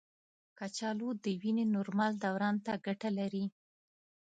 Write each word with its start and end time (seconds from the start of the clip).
کچالو 0.57 1.09
د 1.23 1.25
وینې 1.41 1.65
نورمال 1.75 2.13
دوران 2.25 2.55
ته 2.65 2.73
ګټه 2.85 3.09
لري. 3.19 3.45